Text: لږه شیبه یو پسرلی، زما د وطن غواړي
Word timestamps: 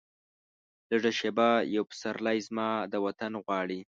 لږه 0.91 1.11
شیبه 1.19 1.49
یو 1.75 1.83
پسرلی، 1.91 2.37
زما 2.47 2.69
د 2.91 2.93
وطن 3.05 3.33
غواړي 3.43 3.79